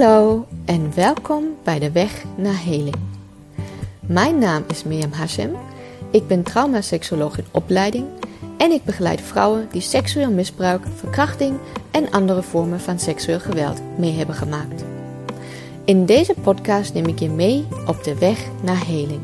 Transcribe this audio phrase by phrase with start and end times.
[0.00, 2.96] Hallo en welkom bij de Weg naar Heling.
[4.00, 5.56] Mijn naam is Mirjam Hassem.
[6.10, 8.06] Ik ben traumaseksoloog in opleiding
[8.56, 11.58] en ik begeleid vrouwen die seksueel misbruik, verkrachting
[11.90, 14.84] en andere vormen van seksueel geweld mee hebben gemaakt.
[15.84, 19.22] In deze podcast neem ik je mee op de weg naar heling.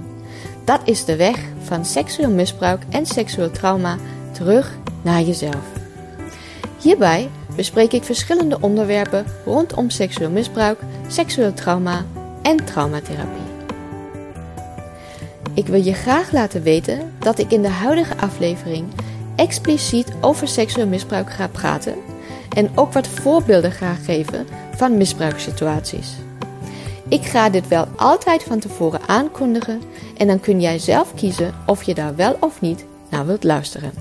[0.65, 3.97] Dat is de weg van seksueel misbruik en seksueel trauma
[4.33, 5.65] terug naar jezelf.
[6.81, 10.79] Hierbij bespreek ik verschillende onderwerpen rondom seksueel misbruik,
[11.09, 12.05] seksueel trauma
[12.43, 13.55] en traumatherapie.
[15.55, 18.87] Ik wil je graag laten weten dat ik in de huidige aflevering
[19.37, 21.95] expliciet over seksueel misbruik ga praten
[22.57, 26.15] en ook wat voorbeelden ga geven van misbruikssituaties.
[27.09, 29.83] Ik ga dit wel altijd van tevoren aankondigen
[30.17, 33.93] en dan kun jij zelf kiezen of je daar wel of niet naar wilt luisteren.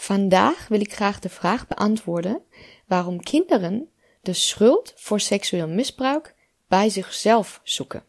[0.00, 2.42] Vandaag wil ik graag de vraag beantwoorden
[2.86, 6.34] waarom kinderen de schuld voor seksueel misbruik
[6.68, 8.04] bij zichzelf zoeken.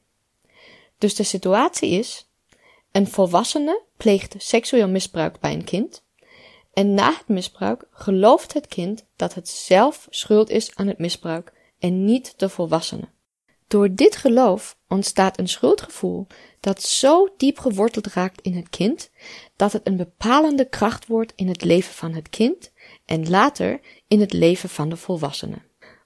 [0.97, 2.29] Dus de situatie is:
[2.91, 6.03] een volwassene pleegt seksueel misbruik bij een kind.
[6.73, 11.53] En na het misbruik gelooft het kind dat het zelf schuld is aan het misbruik
[11.79, 13.09] en niet de volwassene.
[13.71, 16.27] Door dit geloof ontstaat een schuldgevoel
[16.59, 19.09] dat zo diep geworteld raakt in het kind
[19.55, 22.71] dat het een bepalende kracht wordt in het leven van het kind
[23.05, 25.55] en later in het leven van de volwassene.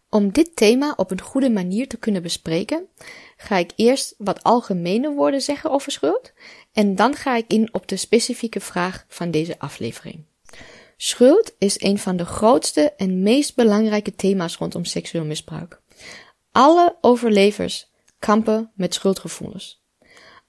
[0.09, 2.87] Om dit thema op een goede manier te kunnen bespreken,
[3.37, 6.33] ga ik eerst wat algemene woorden zeggen over schuld
[6.73, 10.23] en dan ga ik in op de specifieke vraag van deze aflevering.
[10.97, 15.83] Schuld is een van de grootste en meest belangrijke thema's rondom seksueel misbruik.
[16.55, 19.83] Alle overlevers kampen met schuldgevoelens.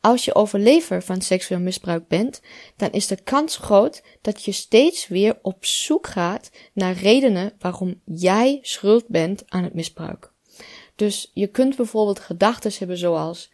[0.01, 2.41] Als je overlever van seksueel misbruik bent,
[2.77, 8.01] dan is de kans groot dat je steeds weer op zoek gaat naar redenen waarom
[8.05, 10.33] jij schuld bent aan het misbruik.
[10.97, 13.51] Dus je kunt bijvoorbeeld gedachten hebben zoals: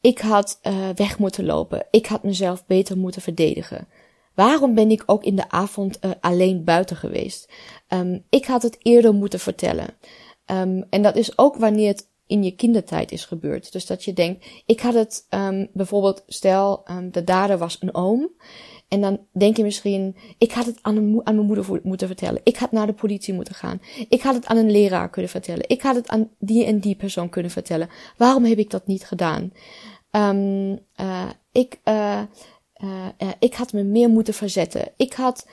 [0.00, 3.88] ik had uh, weg moeten lopen, ik had mezelf beter moeten verdedigen.
[4.34, 7.52] Waarom ben ik ook in de avond uh, alleen buiten geweest?
[7.88, 9.96] Um, ik had het eerder moeten vertellen.
[10.46, 13.72] Um, en dat is ook wanneer het in je kindertijd is gebeurd.
[13.72, 17.94] Dus dat je denkt, ik had het um, bijvoorbeeld, stel um, de dader was een
[17.94, 18.30] oom.
[18.88, 22.40] En dan denk je misschien, ik had het aan, mijn moeder moeten vertellen.
[22.44, 23.80] Ik had naar de politie moeten gaan.
[24.08, 25.68] Ik had het aan een leraar kunnen vertellen.
[25.68, 27.88] Ik had het aan die en die persoon kunnen vertellen.
[28.16, 29.52] Waarom heb ik dat niet gedaan?
[30.12, 32.22] Uh, ik, uh,
[32.82, 34.92] uh, ik had me meer moeten verzetten.
[34.96, 35.46] Ik had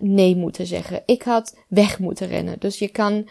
[0.00, 1.02] nee moeten zeggen.
[1.06, 2.56] Ik had weg moeten rennen.
[2.58, 3.28] Dus je kan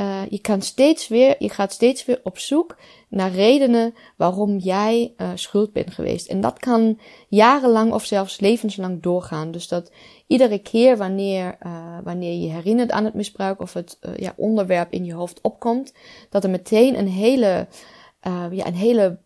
[0.00, 2.76] uh, je kan steeds weer, je gaat steeds weer op zoek
[3.08, 6.26] naar redenen waarom jij uh, schuld bent geweest.
[6.26, 6.98] En dat kan
[7.28, 9.50] jarenlang of zelfs levenslang doorgaan.
[9.50, 9.92] Dus dat
[10.26, 15.04] iedere keer wanneer, uh, wanneer je herinnert aan het misbruik of het ja, onderwerp in
[15.04, 15.92] je hoofd opkomt,
[16.30, 17.66] dat er meteen een hele,
[18.50, 19.18] ja, een hele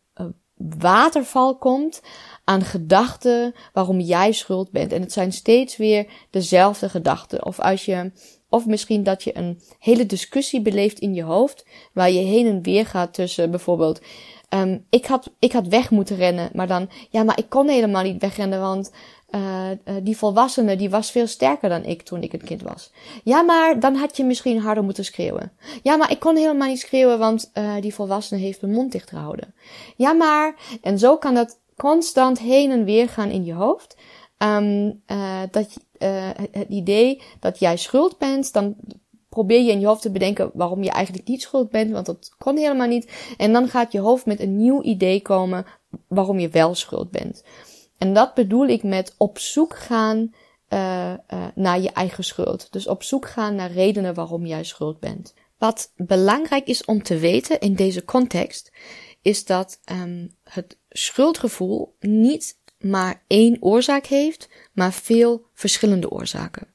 [0.79, 2.03] waterval komt
[2.45, 4.93] aan gedachten waarom jij schuld bent.
[4.93, 7.47] En het zijn steeds weer dezelfde gedachten.
[7.47, 8.13] Of als je
[8.51, 12.63] of misschien dat je een hele discussie beleeft in je hoofd, waar je heen en
[12.63, 14.01] weer gaat tussen bijvoorbeeld,
[14.55, 18.03] um, ik, had, ik had weg moeten rennen, maar dan, ja, maar ik kon helemaal
[18.03, 18.93] niet wegrennen, want
[19.31, 22.93] uh, uh, die volwassene die was veel sterker dan ik toen ik een kind was.
[23.25, 25.53] Ja, maar dan had je misschien harder moeten schreeuwen.
[25.83, 29.09] Ja, maar ik kon helemaal niet schreeuwen, want uh, die volwassene heeft mijn mond dicht
[29.09, 29.55] gehouden.
[29.97, 33.97] Ja, maar, en zo kan dat constant heen en weer gaan in je hoofd.
[34.39, 38.77] Um, uh, dat uh, het idee dat jij schuld bent, dan
[39.29, 42.35] probeer je in je hoofd te bedenken waarom je eigenlijk niet schuld bent, want dat
[42.39, 43.35] kon helemaal niet.
[43.37, 45.65] En dan gaat je hoofd met een nieuw idee komen
[46.09, 47.45] waarom je wel schuld bent.
[47.99, 50.35] En dat bedoel ik met op zoek gaan
[50.69, 51.15] uh,
[51.55, 52.73] naar je eigen schuld.
[52.73, 55.35] Dus op zoek gaan naar redenen waarom jij schuld bent.
[55.59, 58.73] Wat belangrijk is om te weten in deze context,
[59.23, 66.67] is dat um, het schuldgevoel niet maar één oorzaak heeft, maar veel verschillende oorzaken.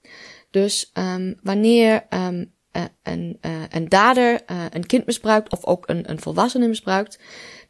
[0.52, 2.54] Dus um, wanneer um,
[3.04, 7.20] een, uh, een dader uh, een kind misbruikt of ook een, een volwassene misbruikt,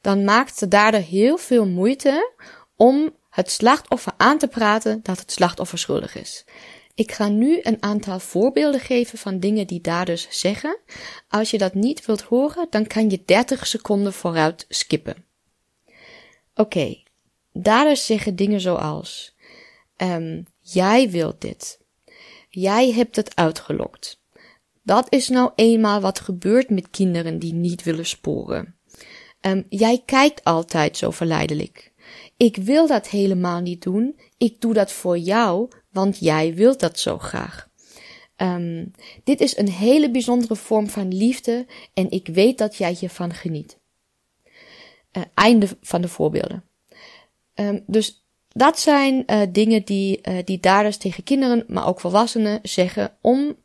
[0.02, 2.32] dan maakt de dader heel veel moeite
[2.76, 6.46] om het slachtoffer aan te praten dat het slachtoffer schuldig is.
[6.94, 10.78] Ik ga nu een aantal voorbeelden geven van dingen die daders zeggen.
[11.28, 15.26] Als je dat niet wilt horen, dan kan je 30 seconden vooruit skippen.
[16.54, 17.05] Oké, okay,
[17.58, 19.36] Daders zeggen dingen zoals:
[19.98, 21.80] um, Jij wilt dit.
[22.50, 24.22] Jij hebt het uitgelokt.
[24.84, 28.76] Dat is nou eenmaal wat gebeurt met kinderen die niet willen sporen.
[29.42, 31.92] Um, jij kijkt altijd zo verleidelijk.
[32.38, 34.20] Ik wil dat helemaal niet doen.
[34.38, 37.68] Ik doe dat voor jou, want jij wilt dat zo graag.
[38.38, 38.92] Um,
[39.24, 43.80] dit is een hele bijzondere vorm van liefde en ik weet dat jij hiervan geniet.
[45.12, 46.64] Uh, einde van de voorbeelden.
[47.56, 52.60] Um, dus dat zijn uh, dingen die, uh, die daders tegen kinderen, maar ook volwassenen
[52.64, 53.64] zeggen om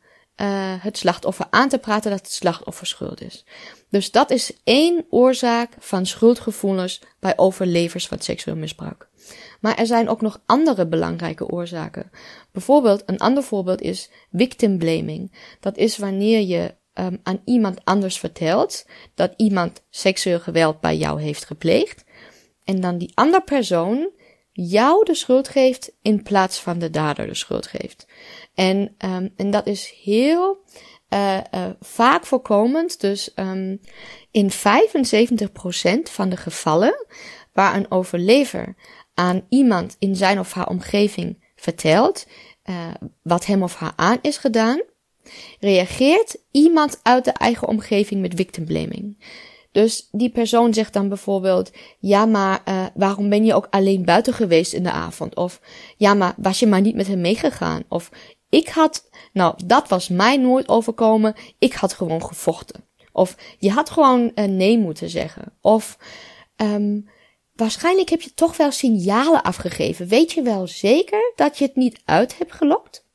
[0.80, 3.44] het slachtoffer aan te praten dat het slachtoffer schuld is.
[3.90, 9.08] Dus dat is één oorzaak van schuldgevoelens bij overlevers van seksueel misbruik.
[9.60, 12.10] Maar er zijn ook nog andere belangrijke oorzaken.
[12.52, 15.32] Bijvoorbeeld, een ander voorbeeld is victim blaming.
[15.60, 21.22] Dat is wanneer je um, aan iemand anders vertelt dat iemand seksueel geweld bij jou
[21.22, 22.04] heeft gepleegd.
[22.70, 24.10] En dan die andere persoon
[24.52, 28.06] jou de schuld geeft in plaats van de dader de schuld geeft.
[28.54, 30.64] En, um, en dat is heel
[31.08, 33.00] uh, uh, vaak voorkomend.
[33.00, 33.80] Dus um,
[34.30, 34.54] in 75%
[36.02, 37.06] van de gevallen
[37.52, 38.74] waar een overlever
[39.14, 42.26] aan iemand in zijn of haar omgeving vertelt
[42.64, 44.82] uh, wat hem of haar aan is gedaan,
[45.60, 49.16] reageert iemand uit de eigen omgeving met victim blaming.
[49.72, 54.32] Dus die persoon zegt dan bijvoorbeeld, ja, maar uh, waarom ben je ook alleen buiten
[54.32, 55.36] geweest in de avond?
[55.36, 55.60] Of
[55.96, 57.82] ja, maar was je maar niet met hem meegegaan?
[57.88, 58.10] Of
[58.48, 61.34] ik had, nou, dat was mij nooit overkomen.
[61.58, 62.84] Ik had gewoon gevochten.
[63.12, 65.52] Of je had gewoon uh, nee moeten zeggen.
[65.60, 65.98] Of
[66.56, 67.08] um,
[67.54, 70.06] waarschijnlijk heb je toch wel signalen afgegeven.
[70.06, 73.08] Weet je wel zeker dat je het niet uit hebt gelokt?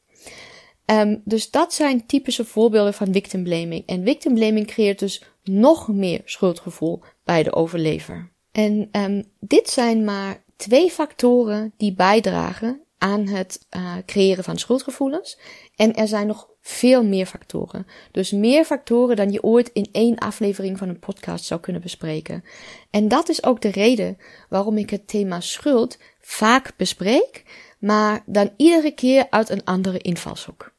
[0.86, 3.84] Um, dus dat zijn typische voorbeelden van victim blaming.
[3.86, 8.32] En victim blaming creëert dus nog meer schuldgevoel bij de overlever.
[8.52, 15.40] En um, dit zijn maar twee factoren die bijdragen aan het uh, creëren van schuldgevoelens.
[15.76, 17.88] En er zijn nog veel meer factoren.
[18.12, 22.44] Dus meer factoren dan je ooit in één aflevering van een podcast zou kunnen bespreken.
[22.90, 24.18] En dat is ook de reden
[24.50, 27.44] waarom ik het thema schuld vaak bespreek,
[27.80, 30.74] maar dan iedere keer uit een andere invalshoek.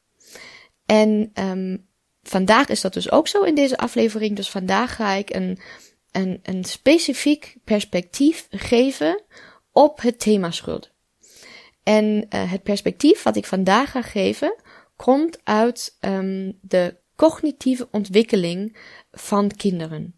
[0.86, 1.86] En um,
[2.28, 4.36] vandaag is dat dus ook zo in deze aflevering.
[4.36, 5.58] Dus vandaag ga ik een,
[6.12, 9.22] een, een specifiek perspectief geven
[9.72, 10.94] op het thema schuld.
[11.82, 14.56] En uh, het perspectief wat ik vandaag ga geven,
[14.96, 18.76] komt uit um, de cognitieve ontwikkeling
[19.10, 20.16] van kinderen.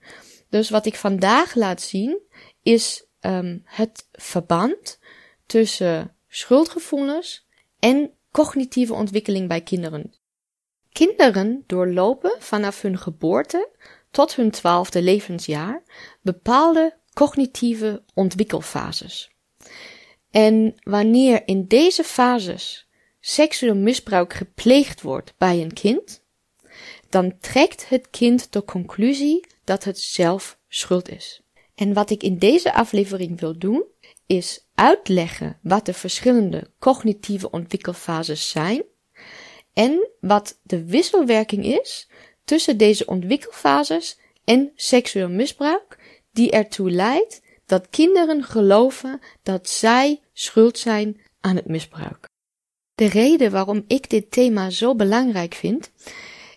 [0.49, 2.21] Dus wat ik vandaag laat zien,
[2.63, 4.99] is um, het verband
[5.47, 7.47] tussen schuldgevoelens
[7.79, 10.18] en cognitieve ontwikkeling bij kinderen.
[10.93, 13.69] Kinderen doorlopen vanaf hun geboorte
[14.11, 15.83] tot hun twaalfde levensjaar
[16.21, 19.31] bepaalde cognitieve ontwikkelfases.
[20.31, 22.89] En wanneer in deze fases
[23.21, 26.25] seksueel misbruik gepleegd wordt bij een kind,
[27.09, 31.43] dan trekt het kind de conclusie dat het zelf schuld is.
[31.75, 33.85] En wat ik in deze aflevering wil doen,
[34.27, 38.83] is uitleggen wat de verschillende cognitieve ontwikkelfases zijn
[39.79, 42.09] en wat de wisselwerking is
[42.45, 45.99] tussen deze ontwikkelfases en seksueel misbruik,
[46.33, 52.29] die ertoe leidt dat kinderen geloven dat zij schuld zijn aan het misbruik.
[52.95, 55.91] De reden waarom ik dit thema zo belangrijk vind,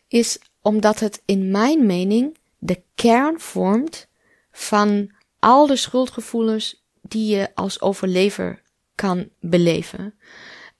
[0.07, 4.07] is omdat het in mijn mening de kern vormt
[4.51, 8.61] van al de schuldgevoelens die je als overlever
[8.95, 10.15] kan beleven.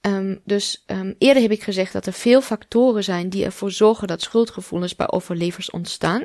[0.06, 4.08] Um, dus um, eerder heb ik gezegd dat er veel factoren zijn die ervoor zorgen
[4.08, 6.24] dat schuldgevoelens bij overlevers ontstaan.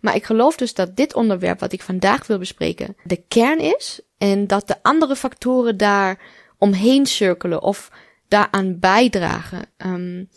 [0.00, 4.00] Maar ik geloof dus dat dit onderwerp wat ik vandaag wil bespreken de kern is
[4.18, 6.20] en dat de andere factoren daar
[6.58, 7.90] omheen cirkelen of
[8.28, 9.62] daaraan bijdragen.
[9.76, 10.28] Um,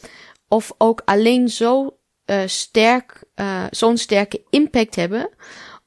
[0.48, 5.30] of ook alleen zo uh, sterk, uh, zo'n sterke impact hebben,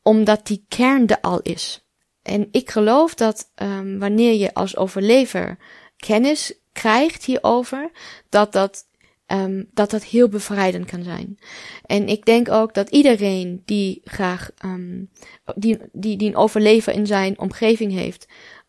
[0.02, 1.86] omdat die kern er al is.
[2.22, 5.58] En ik geloof dat um, wanneer je als overlever
[6.06, 7.90] kennis krijgt hierover,
[8.28, 8.84] dat dat,
[9.26, 11.38] um, dat dat heel bevrijdend kan zijn.
[11.86, 15.10] En ik denk ook dat iedereen die graag, um,
[15.54, 18.26] die, die, die een overlever in zijn omgeving heeft,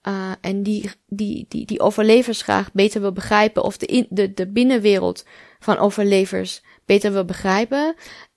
[0.07, 4.33] uh, en die, die, die, die overlevers graag beter wil begrijpen, of de, in, de,
[4.33, 5.25] de binnenwereld
[5.59, 7.95] van overlevers beter wil begrijpen,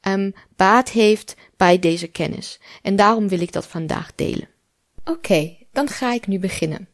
[0.08, 2.60] um, baat heeft bij deze kennis.
[2.82, 4.48] En daarom wil ik dat vandaag delen.
[5.04, 6.88] Oké, dan ga ik nu beginnen.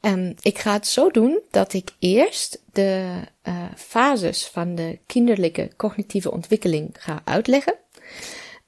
[0.00, 5.70] Um, ik ga het zo doen dat ik eerst de uh, fases van de kinderlijke
[5.76, 7.74] cognitieve ontwikkeling ga uitleggen.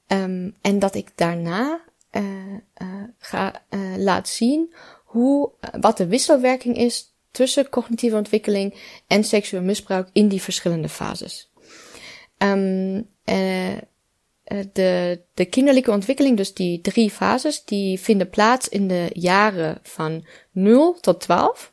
[0.07, 1.81] Um, en dat ik daarna
[2.13, 2.23] uh,
[3.19, 3.63] ga
[3.97, 8.75] laten zien hoe, wat de wisselwerking is tussen cognitieve ontwikkeling
[9.07, 11.51] en seksueel misbruik in die verschillende fases.
[12.39, 12.99] Uh,
[14.73, 20.25] de, de kinderlijke ontwikkeling, dus die drie fases, die vinden plaats in de jaren van
[20.53, 21.73] 0 tot 12.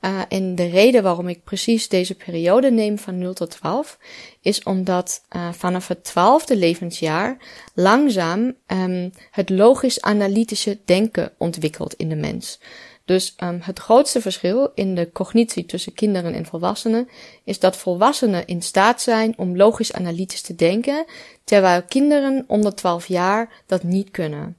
[0.00, 3.98] Uh, en de reden waarom ik precies deze periode neem van 0 tot 12
[4.40, 7.36] is omdat uh, vanaf het twaalfde levensjaar
[7.74, 12.60] langzaam um, het logisch-analytische denken ontwikkelt in de mens.
[13.04, 17.08] Dus um, het grootste verschil in de cognitie tussen kinderen en volwassenen
[17.44, 21.04] is dat volwassenen in staat zijn om logisch-analytisch te denken,
[21.44, 24.56] terwijl kinderen onder 12 jaar dat niet kunnen.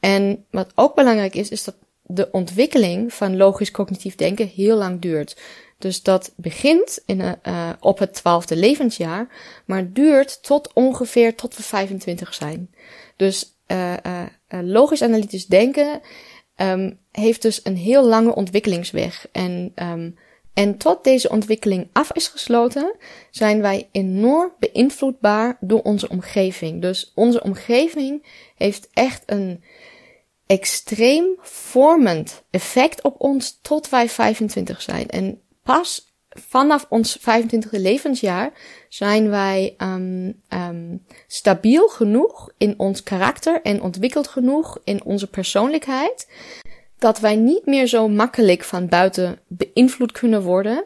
[0.00, 5.36] En wat ook belangrijk is, is dat de ontwikkeling van logisch-cognitief denken heel lang duurt.
[5.78, 9.28] Dus dat begint in, uh, op het twaalfde levensjaar,
[9.64, 12.70] maar duurt tot ongeveer tot we 25 zijn.
[13.16, 13.94] Dus uh,
[14.48, 16.00] logisch-analytisch denken
[16.56, 19.28] um, heeft dus een heel lange ontwikkelingsweg.
[19.32, 20.18] En, um,
[20.54, 22.96] en tot deze ontwikkeling af is gesloten,
[23.30, 26.82] zijn wij enorm beïnvloedbaar door onze omgeving.
[26.82, 29.64] Dus onze omgeving heeft echt een
[30.46, 35.08] extreem vormend effect op ons tot wij 25 zijn.
[35.08, 36.15] En pas
[36.48, 38.52] vanaf ons 25e levensjaar
[38.88, 46.28] zijn wij um, um, stabiel genoeg in ons karakter en ontwikkeld genoeg in onze persoonlijkheid
[46.98, 50.84] dat wij niet meer zo makkelijk van buiten beïnvloed kunnen worden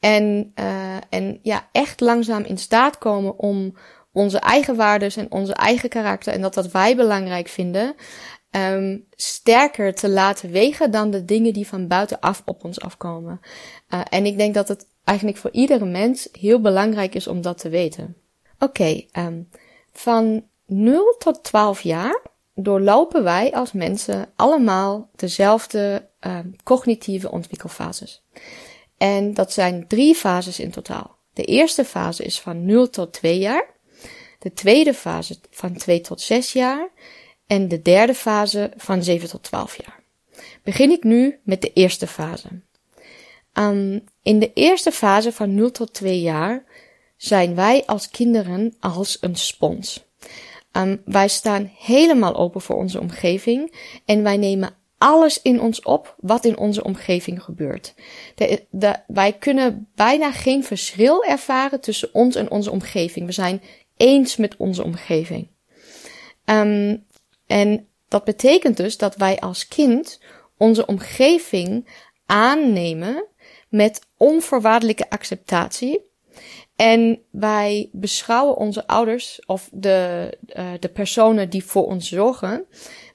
[0.00, 3.74] en, uh, en ja, echt langzaam in staat komen om
[4.12, 7.94] onze eigen waarden en onze eigen karakter en dat wat wij belangrijk vinden,
[8.56, 13.40] um, sterker te laten wegen dan de dingen die van buitenaf op ons afkomen.
[13.90, 17.58] Uh, en ik denk dat het eigenlijk voor iedere mens heel belangrijk is om dat
[17.58, 18.16] te weten.
[18.58, 19.48] Oké, um,
[19.92, 22.20] van 0 tot 12 jaar
[22.54, 28.22] doorlopen wij als mensen allemaal dezelfde um, cognitieve ontwikkelfases.
[28.96, 31.16] En dat zijn drie fases in totaal.
[31.32, 33.66] De eerste fase is van 0 tot 2 jaar.
[34.38, 36.88] De tweede fase van 2 tot 6 jaar
[37.52, 40.00] en de derde fase van 7 tot 12 jaar.
[40.62, 42.48] Begin ik nu met de eerste fase.
[43.54, 46.64] Um, in de eerste fase van 0 tot 2 jaar
[47.16, 50.04] zijn wij als kinderen als een spons.
[50.72, 56.14] Um, wij staan helemaal open voor onze omgeving en wij nemen alles in ons op
[56.18, 57.94] wat in onze omgeving gebeurt.
[59.06, 63.26] Wij kunnen bijna geen verschil ervaren tussen ons en onze omgeving.
[63.26, 63.62] We zijn
[63.96, 65.48] eens met onze omgeving.
[66.44, 67.04] Um,
[67.52, 70.20] en dat betekent dus dat wij als kind
[70.56, 71.88] onze omgeving
[72.26, 73.26] aannemen
[73.68, 76.10] met onvoorwaardelijke acceptatie.
[76.76, 82.64] En wij beschouwen onze ouders of de, uh, de personen die voor ons zorgen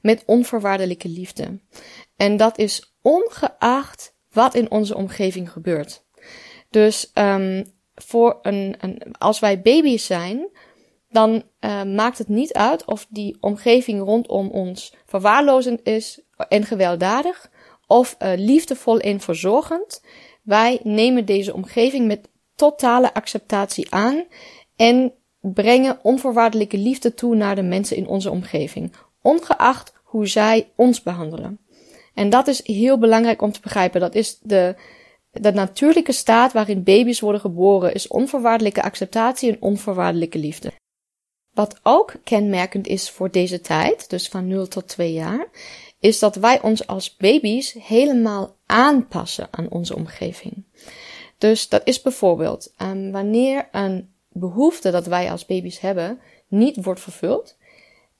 [0.02, 1.60] met onvoorwaardelijke liefde.
[2.16, 6.04] En dat is ongeacht wat in onze omgeving gebeurt.
[6.70, 8.76] Dus um, voor een,
[9.18, 10.50] als wij baby's zijn,
[11.18, 17.50] dan uh, maakt het niet uit of die omgeving rondom ons verwaarlozend is en gewelddadig
[17.88, 20.02] of uh, liefdevol en verzorgend.
[20.44, 24.24] Wij nemen deze omgeving met totale acceptatie aan
[24.76, 31.04] en brengen onvoorwaardelijke liefde toe naar de mensen in onze omgeving, ongeacht hoe zij ons
[31.04, 31.60] behandelen.
[32.14, 34.02] En dat is heel belangrijk om te begrijpen.
[34.02, 34.76] Dat is de,
[35.32, 40.72] de natuurlijke staat waarin baby's worden geboren, is onvoorwaardelijke acceptatie en onvoorwaardelijke liefde.
[41.58, 45.48] Wat ook kenmerkend is voor deze tijd, dus van 0 tot 2 jaar,
[46.00, 50.64] is dat wij ons als baby's helemaal aanpassen aan onze omgeving.
[51.38, 57.02] Dus dat is bijvoorbeeld um, wanneer een behoefte dat wij als baby's hebben niet wordt
[57.02, 57.58] vervuld,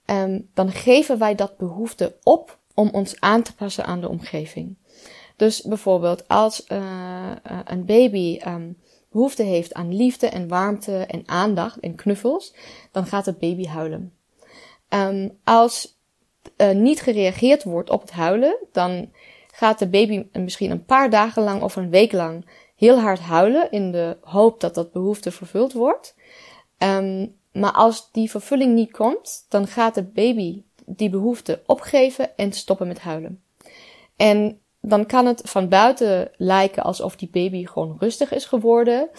[0.06, 4.78] um, dan geven wij dat behoefte op om ons aan te passen aan de omgeving.
[5.36, 7.32] Dus bijvoorbeeld als uh,
[7.66, 8.78] een baby um,
[9.18, 12.54] behoefte heeft aan liefde en warmte en aandacht en knuffels,
[12.92, 14.14] dan gaat het baby huilen.
[14.90, 15.98] Um, als
[16.58, 19.12] uh, niet gereageerd wordt op het huilen, dan
[19.52, 22.46] gaat de baby misschien een paar dagen lang of een week lang
[22.76, 26.16] heel hard huilen in de hoop dat dat behoefte vervuld wordt.
[26.78, 32.52] Um, maar als die vervulling niet komt, dan gaat de baby die behoefte opgeven en
[32.52, 33.44] stoppen met huilen.
[34.16, 39.10] En dan kan het van buiten lijken alsof die baby gewoon rustig is geworden.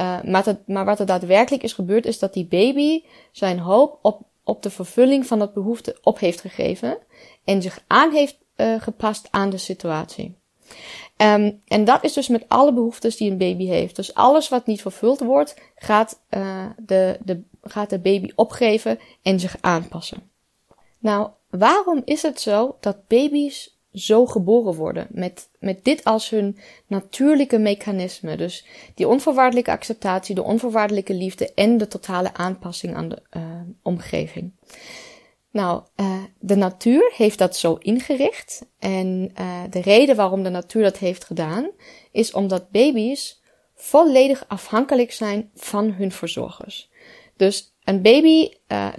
[0.00, 4.22] Uh, maar, maar, wat er daadwerkelijk is gebeurd, is dat die baby zijn hoop op,
[4.44, 6.98] op de vervulling van dat behoefte op heeft gegeven
[7.44, 10.40] en zich aan heeft uh, gepast aan de situatie.
[11.16, 13.96] Um, en dat is dus met alle behoeftes die een baby heeft.
[13.96, 19.40] Dus alles wat niet vervuld wordt, gaat, uh, de, de, gaat de baby opgeven en
[19.40, 20.30] zich aanpassen.
[20.98, 25.06] Nou, waarom is het zo dat baby's zo geboren worden.
[25.10, 28.36] Met, met dit als hun natuurlijke mechanisme.
[28.36, 33.42] Dus die onvoorwaardelijke acceptatie, de onvoorwaardelijke liefde en de totale aanpassing aan de uh,
[33.82, 34.52] omgeving.
[35.50, 38.66] Nou, uh, de natuur heeft dat zo ingericht.
[38.78, 41.70] En uh, de reden waarom de natuur dat heeft gedaan,
[42.10, 43.40] is omdat baby's
[43.74, 46.90] volledig afhankelijk zijn van hun verzorgers.
[47.36, 48.50] Dus een baby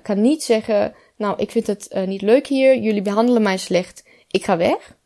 [0.02, 4.46] kan niet zeggen, nou, ik vind het niet leuk hier, jullie behandelen mij slecht, ik
[4.46, 4.98] ga weg.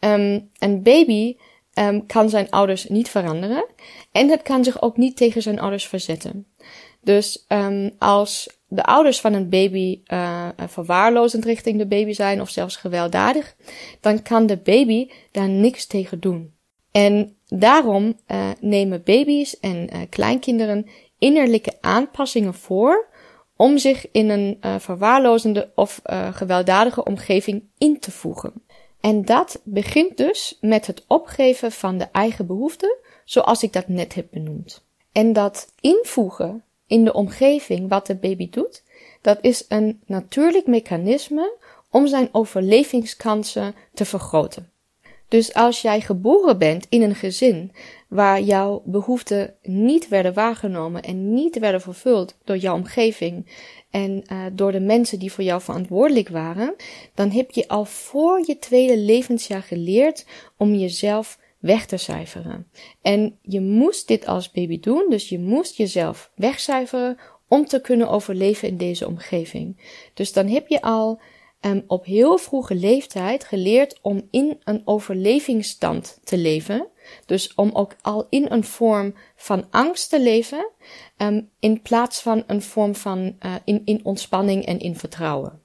[0.00, 1.36] Um, een baby
[1.74, 3.66] um, kan zijn ouders niet veranderen
[4.12, 6.46] en het kan zich ook niet tegen zijn ouders verzetten.
[7.00, 12.50] Dus um, als de ouders van een baby uh, verwaarlozend richting de baby zijn of
[12.50, 13.56] zelfs gewelddadig,
[14.00, 16.54] dan kan de baby daar niks tegen doen.
[16.90, 20.86] En daarom uh, nemen baby's en uh, kleinkinderen
[21.18, 23.06] innerlijke aanpassingen voor
[23.56, 26.00] om zich in een verwaarlozende of
[26.32, 28.63] gewelddadige omgeving in te voegen.
[29.04, 34.14] En dat begint dus met het opgeven van de eigen behoeften, zoals ik dat net
[34.14, 34.84] heb benoemd.
[35.12, 38.82] En dat invoegen in de omgeving wat de baby doet,
[39.20, 41.56] dat is een natuurlijk mechanisme
[41.90, 44.70] om zijn overlevingskansen te vergroten.
[45.28, 47.72] Dus als jij geboren bent in een gezin
[48.08, 53.46] waar jouw behoeften niet werden waargenomen en niet werden vervuld door jouw omgeving
[53.94, 56.74] en uh, door de mensen die voor jou verantwoordelijk waren,
[57.14, 62.66] dan heb je al voor je tweede levensjaar geleerd om jezelf weg te cijferen.
[63.02, 68.08] En je moest dit als baby doen, dus je moest jezelf wegcijferen om te kunnen
[68.08, 69.76] overleven in deze omgeving.
[70.14, 71.20] Dus dan heb je al
[71.64, 76.88] um, op heel vroege leeftijd geleerd om in een overlevingsstand te leven.
[77.26, 80.70] Dus om ook al in een vorm van angst te leven,
[81.16, 85.62] um, in plaats van een vorm van uh, in, in ontspanning en in vertrouwen.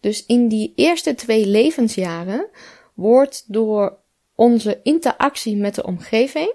[0.00, 2.48] Dus in die eerste twee levensjaren
[2.94, 3.98] wordt door
[4.34, 6.52] onze interactie met de omgeving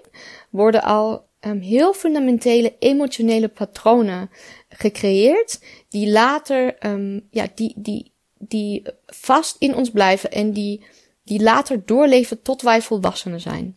[0.50, 4.30] worden al um, heel fundamentele emotionele patronen
[4.68, 10.84] gecreëerd die later um, ja die die die vast in ons blijven en die,
[11.24, 13.76] die later doorleven tot wij volwassenen zijn.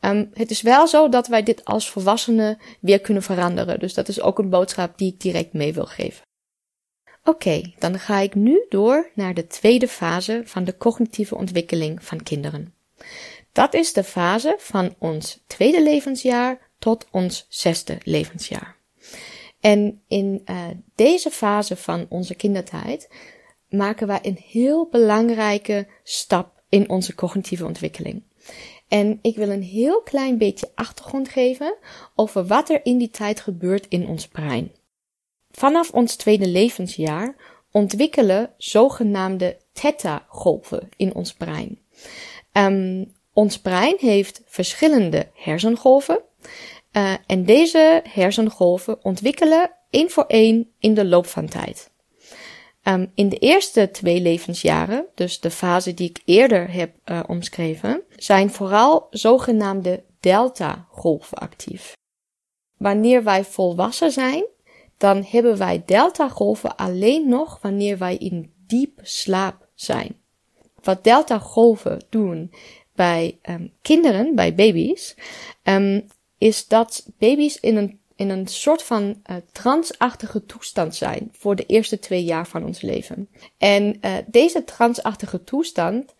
[0.00, 3.78] Um, het is wel zo dat wij dit als volwassenen weer kunnen veranderen.
[3.78, 6.24] Dus dat is ook een boodschap die ik direct mee wil geven.
[7.24, 12.22] Oké, dan ga ik nu door naar de tweede fase van de cognitieve ontwikkeling van
[12.22, 12.74] kinderen.
[13.52, 18.76] Dat is de fase van ons tweede levensjaar tot ons zesde levensjaar.
[19.60, 23.08] En in uh, deze fase van onze kindertijd
[23.76, 28.22] maken wij een heel belangrijke stap in onze cognitieve ontwikkeling.
[28.88, 31.76] En ik wil een heel klein beetje achtergrond geven
[32.14, 34.72] over wat er in die tijd gebeurt in ons brein.
[35.50, 37.36] Vanaf ons tweede levensjaar
[37.70, 41.78] ontwikkelen zogenaamde theta-golven in ons brein.
[42.52, 46.20] Um, ons brein heeft verschillende hersengolven.
[46.92, 51.90] Uh, en deze hersengolven ontwikkelen één voor één in de loop van tijd.
[52.88, 58.02] Um, in de eerste twee levensjaren, dus de fase die ik eerder heb uh, omschreven,
[58.16, 61.92] zijn vooral zogenaamde delta-golven actief.
[62.76, 64.44] Wanneer wij volwassen zijn,
[64.96, 70.16] dan hebben wij delta-golven alleen nog wanneer wij in diep slaap zijn.
[70.82, 72.52] Wat delta-golven doen
[72.94, 75.16] bij um, kinderen, bij baby's,
[75.62, 76.06] um,
[76.38, 81.66] is dat baby's in een in een soort van uh, transachtige toestand zijn voor de
[81.66, 83.28] eerste twee jaar van ons leven.
[83.58, 86.14] En uh, deze transachtige toestand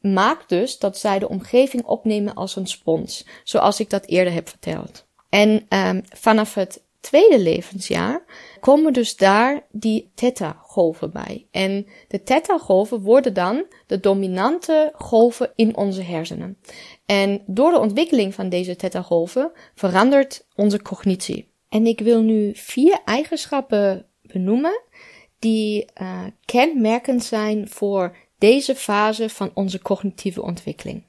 [0.00, 4.48] maakt dus dat zij de omgeving opnemen als een spons, zoals ik dat eerder heb
[4.48, 5.06] verteld.
[5.28, 8.24] En um, vanaf het tweede levensjaar
[8.60, 11.46] komen dus daar die theta-golven bij.
[11.50, 16.58] En de theta-golven worden dan de dominante golven in onze hersenen.
[17.06, 21.48] En door de ontwikkeling van deze theta-golven verandert onze cognitie.
[21.68, 24.82] En ik wil nu vier eigenschappen benoemen
[25.38, 31.08] die uh, kenmerkend zijn voor deze fase van onze cognitieve ontwikkeling.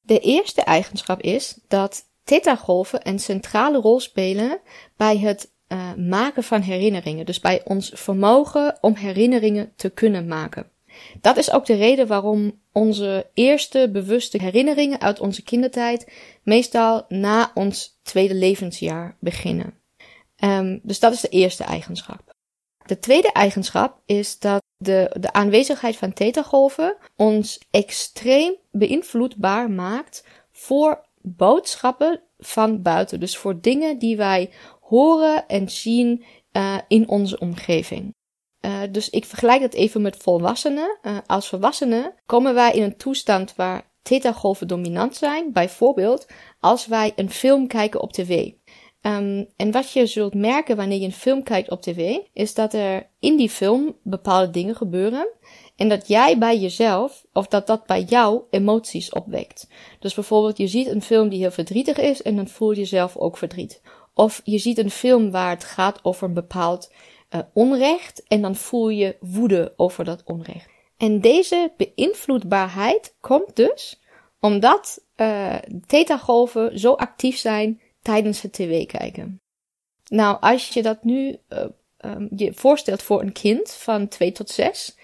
[0.00, 4.60] De eerste eigenschap is dat theta-golven een centrale rol spelen
[4.96, 10.70] bij het uh, maken van herinneringen, dus bij ons vermogen om herinneringen te kunnen maken.
[11.20, 17.50] Dat is ook de reden waarom onze eerste bewuste herinneringen uit onze kindertijd meestal na
[17.54, 19.74] ons tweede levensjaar beginnen.
[20.44, 22.34] Um, dus dat is de eerste eigenschap.
[22.86, 31.04] De tweede eigenschap is dat de, de aanwezigheid van theta-golven ons extreem beïnvloedbaar maakt voor
[31.22, 33.20] boodschappen van buiten.
[33.20, 34.50] Dus voor dingen die wij
[34.88, 38.14] horen en zien uh, in onze omgeving.
[38.60, 40.98] Uh, dus ik vergelijk dat even met volwassenen.
[41.02, 45.52] Uh, als volwassenen komen wij in een toestand waar theta-golven dominant zijn.
[45.52, 46.26] Bijvoorbeeld
[46.60, 48.50] als wij een film kijken op tv.
[49.00, 52.74] Um, en wat je zult merken wanneer je een film kijkt op tv, is dat
[52.74, 55.28] er in die film bepaalde dingen gebeuren.
[55.76, 59.68] En dat jij bij jezelf, of dat dat bij jou emoties opwekt.
[60.00, 63.16] Dus bijvoorbeeld, je ziet een film die heel verdrietig is en dan voel je zelf
[63.16, 63.80] ook verdriet.
[64.18, 66.92] Of je ziet een film waar het gaat over een bepaald
[67.30, 70.68] uh, onrecht en dan voel je woede over dat onrecht.
[70.96, 74.00] En deze beïnvloedbaarheid komt dus
[74.40, 75.54] omdat uh,
[75.86, 79.40] theta-golven zo actief zijn tijdens het tv kijken.
[80.08, 81.64] Nou, als je dat nu uh,
[82.36, 84.96] je voorstelt voor een kind van 2 tot 6,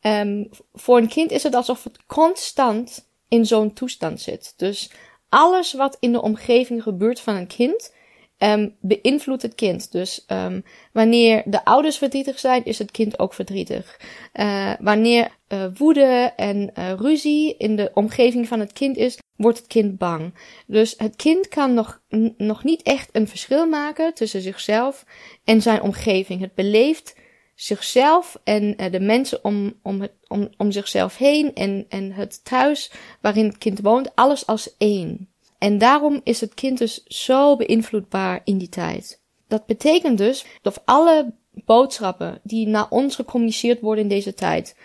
[0.00, 4.54] um, voor een kind is het alsof het constant in zo'n toestand zit.
[4.56, 4.90] Dus
[5.28, 7.94] alles wat in de omgeving gebeurt van een kind,
[8.38, 9.92] um, beïnvloedt het kind.
[9.92, 14.00] Dus um, wanneer de ouders verdrietig zijn, is het kind ook verdrietig.
[14.34, 19.58] Uh, wanneer uh, woede en uh, ruzie in de omgeving van het kind is, wordt
[19.58, 20.34] het kind bang.
[20.66, 22.00] Dus het kind kan nog,
[22.36, 25.04] nog niet echt een verschil maken tussen zichzelf
[25.44, 26.40] en zijn omgeving.
[26.40, 27.14] Het beleeft
[27.54, 33.46] zichzelf en de mensen om, om, om, om zichzelf heen en, en het thuis waarin
[33.46, 35.28] het kind woont, alles als één.
[35.58, 39.20] En daarom is het kind dus zo beïnvloedbaar in die tijd.
[39.48, 44.76] Dat betekent dus dat alle boodschappen die naar ons gecommuniceerd worden in deze tijd,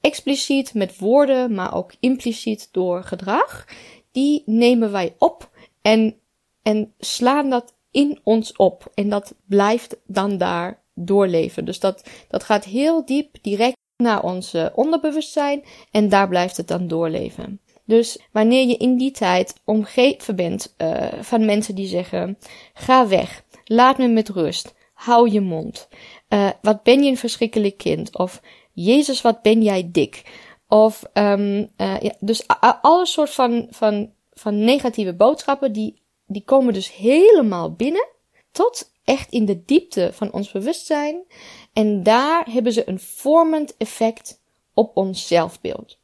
[0.00, 3.66] expliciet met woorden, maar ook impliciet door gedrag,
[4.12, 5.50] die nemen wij op
[5.82, 6.16] en,
[6.62, 8.90] en slaan dat in ons op.
[8.94, 11.64] En dat blijft dan daar doorleven.
[11.64, 16.88] Dus dat, dat gaat heel diep direct naar ons onderbewustzijn en daar blijft het dan
[16.88, 17.60] doorleven.
[17.88, 22.38] Dus wanneer je in die tijd omgeven bent uh, van mensen die zeggen:
[22.74, 25.88] ga weg, laat me met rust, hou je mond.
[26.28, 28.18] Uh, wat ben je een verschrikkelijk kind?
[28.18, 28.40] Of
[28.72, 30.22] Jezus, wat ben jij dik?
[30.68, 32.46] Of um, uh, ja, dus
[32.80, 38.08] alle soort van, van, van negatieve boodschappen, die, die komen dus helemaal binnen
[38.52, 41.24] tot echt in de diepte van ons bewustzijn.
[41.72, 44.40] En daar hebben ze een vormend effect
[44.74, 45.98] op ons zelfbeeld.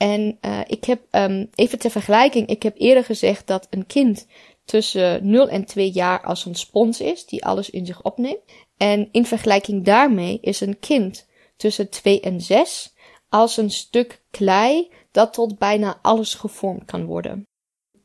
[0.00, 4.26] En uh, ik heb, um, even ter vergelijking, ik heb eerder gezegd dat een kind
[4.64, 8.40] tussen 0 en 2 jaar als een spons is, die alles in zich opneemt.
[8.76, 12.94] En in vergelijking daarmee is een kind tussen 2 en 6
[13.28, 17.46] als een stuk klei dat tot bijna alles gevormd kan worden.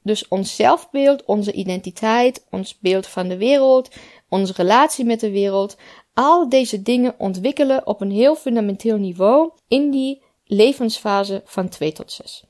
[0.04, 3.90] Dus ons zelfbeeld, onze identiteit, ons beeld van de wereld,
[4.30, 5.78] onze relatie met de wereld,
[6.14, 12.12] al deze dingen ontwikkelen op een heel fundamenteel niveau in die levensfase van 2 tot
[12.12, 12.44] 6.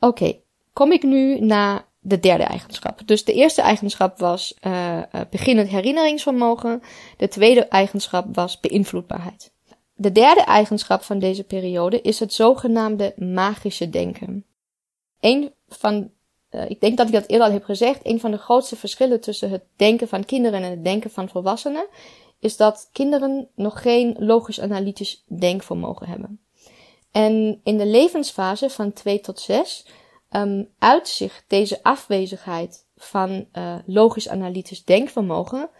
[0.00, 0.38] Oké,
[0.72, 3.00] kom ik nu naar de derde eigenschap.
[3.04, 6.82] Dus de eerste eigenschap was uh, beginnend herinneringsvermogen.
[7.16, 9.52] De tweede eigenschap was beïnvloedbaarheid.
[9.94, 14.44] De derde eigenschap van deze periode is het zogenaamde magische denken.
[15.20, 16.10] Een van,
[16.50, 19.20] uh, ik denk dat ik dat eerder al heb gezegd, een van de grootste verschillen
[19.20, 21.86] tussen het denken van kinderen en het denken van volwassenen
[22.38, 26.40] is dat kinderen nog geen logisch-analytisch denkvermogen hebben.
[27.16, 29.86] En in de levensfase van 2 tot 6
[30.30, 35.70] um, uitzicht deze afwezigheid van uh, logisch-analytisch denkvermogen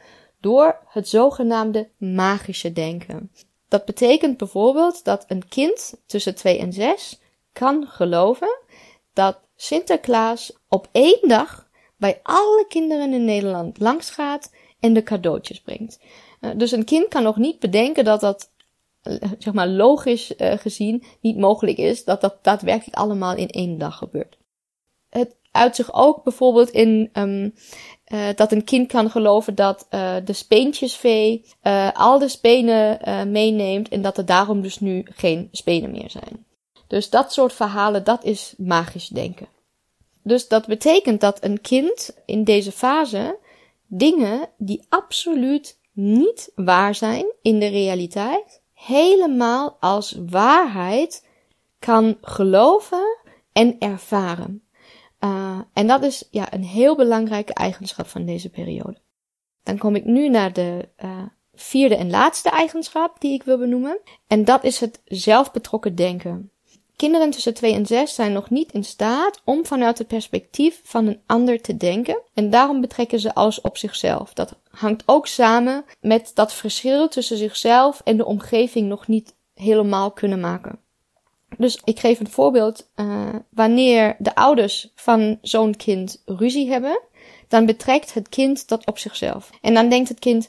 [0.41, 3.33] door het zogenaamde magische denken.
[3.69, 7.21] Dat betekent bijvoorbeeld dat een kind tussen 2 en 6
[7.53, 8.59] kan geloven
[9.13, 15.61] dat Sinterklaas op één dag bij alle kinderen in Nederland langs gaat en de cadeautjes
[15.61, 16.01] brengt.
[16.41, 18.51] Uh, dus een kind kan nog niet bedenken dat dat
[19.39, 23.99] zeg maar logisch uh, gezien niet mogelijk is dat dat daadwerkelijk allemaal in één dag
[23.99, 24.39] gebeurt.
[25.09, 27.55] Het uit zich ook bijvoorbeeld in um,
[28.09, 31.45] uh, dat een kind kan geloven dat uh, de speentjesvee
[31.93, 32.99] al de spenen
[33.31, 36.47] meeneemt en dat er daarom dus nu geen spenen meer zijn.
[36.87, 39.49] Dus dat soort verhalen, dat is magisch denken.
[40.23, 43.39] Dus dat betekent dat een kind in deze fase
[43.87, 51.27] dingen die absoluut niet waar zijn in de realiteit, helemaal als waarheid
[51.79, 53.19] kan geloven
[53.53, 54.63] en ervaren.
[55.21, 58.99] Uh, en dat is ja, een heel belangrijke eigenschap van deze periode.
[59.63, 61.23] Dan kom ik nu naar de uh,
[61.55, 64.01] vierde en laatste eigenschap die ik wil benoemen.
[64.27, 66.51] En dat is het zelfbetrokken denken.
[66.97, 71.07] Kinderen tussen 2 en 6 zijn nog niet in staat om vanuit het perspectief van
[71.07, 74.33] een ander te denken en daarom betrekken ze alles op zichzelf.
[74.33, 80.11] Dat hangt ook samen met dat verschil tussen zichzelf en de omgeving nog niet helemaal
[80.11, 80.79] kunnen maken.
[81.59, 82.91] Dus ik geef een voorbeeld.
[82.97, 87.01] Uh, wanneer de ouders van zo'n kind ruzie hebben,
[87.49, 89.51] dan betrekt het kind dat op zichzelf.
[89.61, 90.49] En dan denkt het kind,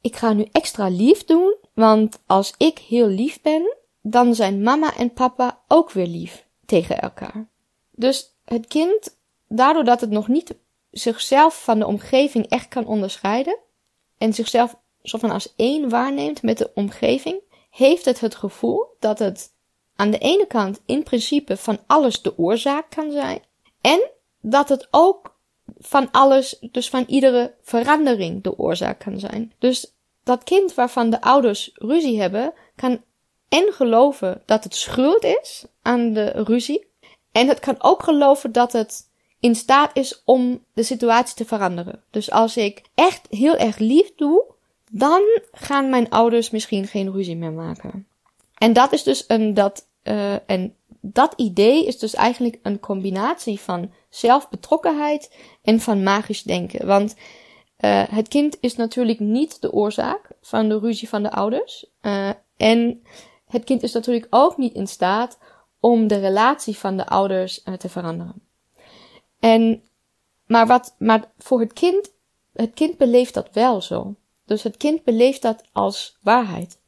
[0.00, 4.96] ik ga nu extra lief doen, want als ik heel lief ben, dan zijn mama
[4.96, 7.48] en papa ook weer lief tegen elkaar.
[7.90, 9.16] Dus het kind,
[9.48, 10.54] daardoor dat het nog niet
[10.90, 13.58] zichzelf van de omgeving echt kan onderscheiden
[14.18, 17.40] en zichzelf zo van als één waarneemt met de omgeving,
[17.70, 19.52] heeft het het gevoel dat het
[19.96, 23.42] aan de ene kant in principe van alles de oorzaak kan zijn
[23.80, 25.36] en dat het ook
[25.78, 29.52] van alles, dus van iedere verandering de oorzaak kan zijn.
[29.58, 33.02] Dus dat kind waarvan de ouders ruzie hebben, kan
[33.54, 36.86] en geloven dat het schuld is aan de ruzie.
[37.32, 42.02] En het kan ook geloven dat het in staat is om de situatie te veranderen.
[42.10, 44.44] Dus als ik echt heel erg lief doe,
[44.90, 48.06] dan gaan mijn ouders misschien geen ruzie meer maken.
[48.54, 53.60] En dat is dus een, dat, uh, en dat idee is dus eigenlijk een combinatie
[53.60, 56.86] van zelfbetrokkenheid en van magisch denken.
[56.86, 57.14] Want
[57.80, 61.86] uh, het kind is natuurlijk niet de oorzaak van de ruzie van de ouders.
[62.02, 63.02] Uh, en
[63.54, 65.38] het kind is natuurlijk ook niet in staat
[65.80, 68.42] om de relatie van de ouders uh, te veranderen.
[69.40, 69.82] En,
[70.46, 72.12] maar wat, maar voor het kind,
[72.52, 74.14] het kind beleeft dat wel zo.
[74.44, 76.78] Dus het kind beleeft dat als waarheid.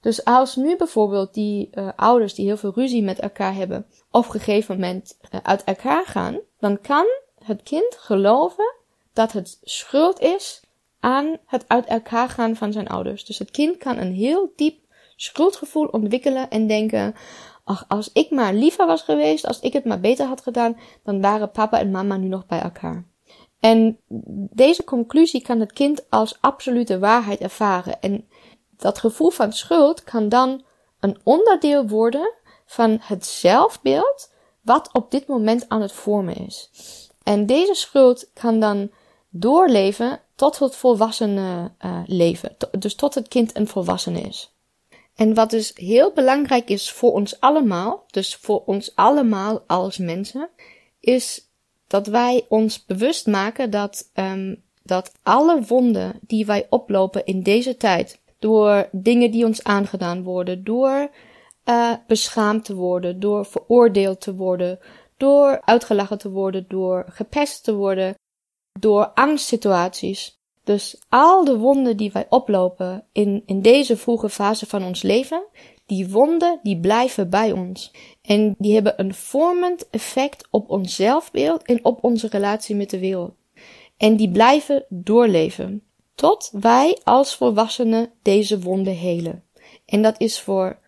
[0.00, 4.24] Dus als nu bijvoorbeeld die uh, ouders die heel veel ruzie met elkaar hebben, op
[4.24, 7.06] een gegeven moment uh, uit elkaar gaan, dan kan
[7.44, 8.74] het kind geloven
[9.12, 10.62] dat het schuld is
[11.00, 13.24] aan het uit elkaar gaan van zijn ouders.
[13.24, 14.83] Dus het kind kan een heel diep
[15.16, 17.14] schuldgevoel ontwikkelen en denken,
[17.64, 21.20] ach, als ik maar liever was geweest, als ik het maar beter had gedaan, dan
[21.20, 23.04] waren papa en mama nu nog bij elkaar.
[23.60, 23.98] En
[24.50, 28.00] deze conclusie kan het kind als absolute waarheid ervaren.
[28.00, 28.28] En
[28.76, 30.64] dat gevoel van schuld kan dan
[31.00, 32.32] een onderdeel worden
[32.66, 36.70] van het zelfbeeld wat op dit moment aan het vormen is.
[37.22, 38.90] En deze schuld kan dan
[39.30, 42.56] doorleven tot het volwassene uh, leven.
[42.78, 44.53] Dus tot het kind een volwassene is.
[45.14, 50.50] En wat dus heel belangrijk is voor ons allemaal, dus voor ons allemaal als mensen,
[51.00, 51.48] is
[51.86, 57.76] dat wij ons bewust maken dat, um, dat alle wonden die wij oplopen in deze
[57.76, 61.10] tijd, door dingen die ons aangedaan worden, door
[61.64, 64.78] uh, beschaamd te worden, door veroordeeld te worden,
[65.16, 68.14] door uitgelachen te worden, door gepest te worden,
[68.78, 70.38] door angstsituaties.
[70.64, 75.44] Dus al de wonden die wij oplopen in, in deze vroege fase van ons leven,
[75.86, 77.92] die wonden die blijven bij ons.
[78.22, 82.98] En die hebben een vormend effect op ons zelfbeeld en op onze relatie met de
[82.98, 83.34] wereld.
[83.96, 85.82] En die blijven doorleven.
[86.14, 89.44] Tot wij als volwassenen deze wonden helen.
[89.86, 90.78] En dat is voor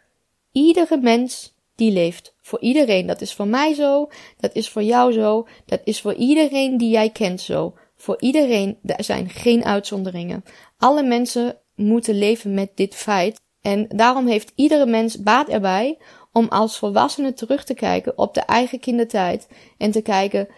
[0.53, 2.35] iedere mens die leeft.
[2.43, 3.07] Voor iedereen.
[3.07, 4.09] Dat is voor mij zo.
[4.41, 5.47] Dat is voor jou zo.
[5.67, 7.75] Dat is voor iedereen die jij kent zo.
[7.97, 10.45] Voor iedereen, er zijn geen uitzonderingen.
[10.79, 13.41] Alle mensen moeten leven met dit feit.
[13.61, 15.99] En daarom heeft iedere mens baat erbij
[16.33, 20.49] om als volwassene terug te kijken op de eigen kindertijd en te kijken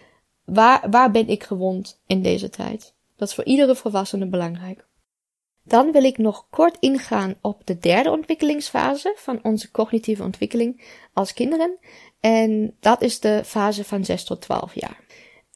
[0.44, 2.94] waar, waar ben ik gewond in deze tijd.
[3.16, 4.86] Dat is voor iedere volwassene belangrijk.
[5.64, 11.32] Dan wil ik nog kort ingaan op de derde ontwikkelingsfase van onze cognitieve ontwikkeling als
[11.32, 11.78] kinderen.
[12.20, 15.04] En dat is de fase van 6 tot 12 jaar.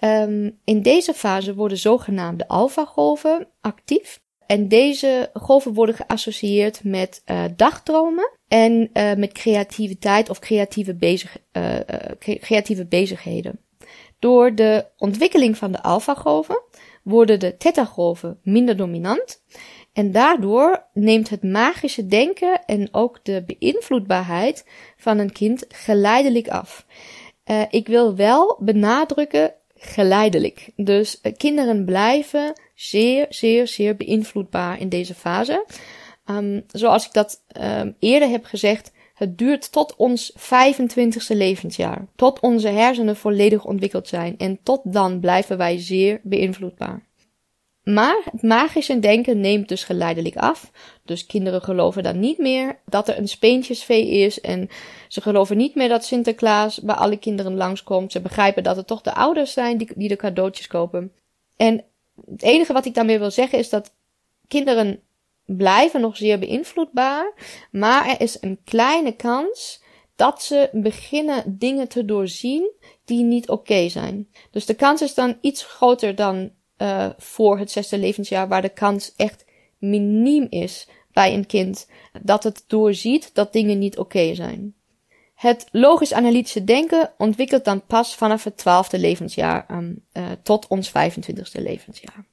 [0.05, 4.21] Um, in deze fase worden zogenaamde alpha-golven actief.
[4.47, 11.37] En deze golven worden geassocieerd met uh, dagdromen en uh, met creativiteit of creatieve, bezig,
[11.53, 11.77] uh,
[12.19, 13.61] creatieve bezigheden.
[14.19, 16.63] Door de ontwikkeling van de alpha-golven
[17.03, 19.43] worden de theta-golven minder dominant.
[19.93, 26.87] En daardoor neemt het magische denken en ook de beïnvloedbaarheid van een kind geleidelijk af.
[27.71, 30.71] Ik wil wel benadrukken geleidelijk.
[30.77, 35.67] Dus uh, kinderen blijven zeer, zeer, zeer beïnvloedbaar in deze fase.
[36.27, 42.07] Um, zoals ik dat um, eerder heb gezegd, het duurt tot ons 25ste levensjaar.
[42.17, 44.39] Tot onze hersenen volledig ontwikkeld zijn.
[44.39, 47.11] En tot dan blijven wij zeer beïnvloedbaar.
[47.85, 50.71] Maar het magische denken neemt dus geleidelijk af.
[51.05, 54.41] Dus kinderen geloven dan niet meer dat er een speentjesvee is.
[54.41, 54.69] En
[55.09, 58.13] ze geloven niet meer dat Sinterklaas bij alle kinderen langskomt.
[58.13, 61.13] Ze begrijpen dat het toch de ouders zijn die, die de cadeautjes kopen.
[61.57, 61.85] En
[62.31, 63.95] het enige wat ik daarmee wil zeggen is dat
[64.49, 65.01] kinderen
[65.45, 67.33] blijven nog zeer beïnvloedbaar.
[67.71, 69.83] Maar er is een kleine kans
[70.17, 72.71] dat ze beginnen dingen te doorzien
[73.05, 74.29] die niet oké zijn.
[74.51, 76.51] Dus de kans is dan iets groter dan
[76.83, 79.45] uh, voor het zesde levensjaar, waar de kans echt
[79.79, 81.89] miniem is bij een kind
[82.23, 84.75] dat het doorziet dat dingen niet oké zijn.
[85.35, 91.63] Het logisch-analytische denken ontwikkelt dan pas vanaf het twaalfde levensjaar um, uh, tot ons 25ste
[91.63, 92.27] levensjaar.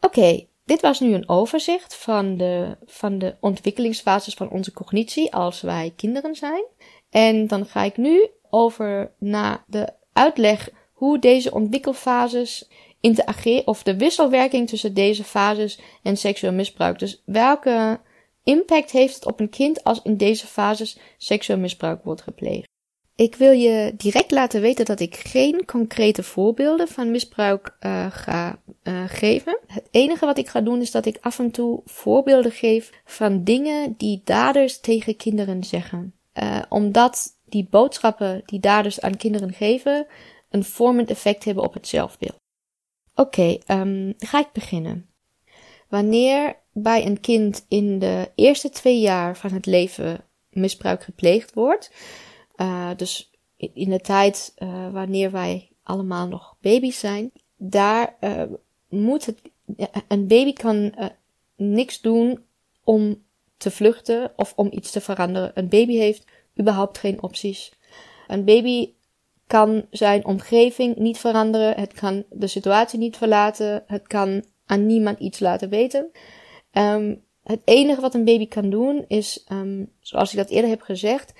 [0.00, 5.60] Oké, dit was nu een overzicht van de, van de ontwikkelingsfases van onze cognitie als
[5.60, 6.64] wij kinderen zijn.
[7.10, 12.68] En dan ga ik nu over naar de uitleg hoe deze ontwikkelfases
[13.04, 16.98] interageren, of de wisselwerking tussen deze fases en seksueel misbruik.
[16.98, 18.00] Dus welke
[18.42, 22.68] impact heeft het op een kind als in deze fases seksueel misbruik wordt gepleegd?
[23.16, 28.58] Ik wil je direct laten weten dat ik geen concrete voorbeelden van misbruik uh, ga
[28.82, 29.58] uh, geven.
[29.66, 33.44] Het enige wat ik ga doen is dat ik af en toe voorbeelden geef van
[33.44, 36.14] dingen die daders tegen kinderen zeggen.
[36.34, 40.06] Uh, omdat die boodschappen die daders aan kinderen geven
[40.50, 42.42] een vormend effect hebben op het zelfbeeld.
[43.16, 45.08] Oké, okay, um, ga ik beginnen.
[45.88, 51.92] Wanneer bij een kind in de eerste twee jaar van het leven misbruik gepleegd wordt,
[52.56, 58.42] uh, dus in de tijd uh, wanneer wij allemaal nog baby's zijn, daar uh,
[58.88, 59.40] moet het,
[60.08, 60.94] een baby kan
[61.56, 62.44] niks doen
[62.84, 63.22] om
[63.56, 65.50] te vluchten of om iets te veranderen.
[65.54, 66.24] Een baby heeft
[66.60, 67.72] überhaupt geen opties.
[68.26, 68.93] Een baby
[69.46, 75.18] kan zijn omgeving niet veranderen, het kan de situatie niet verlaten, het kan aan niemand
[75.18, 76.10] iets laten weten.
[76.72, 80.80] Um, het enige wat een baby kan doen is, um, zoals ik dat eerder heb
[80.80, 81.32] gezegd,